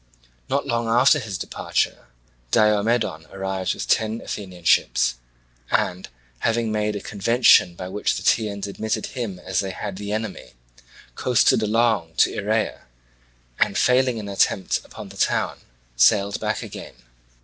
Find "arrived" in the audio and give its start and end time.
3.31-3.75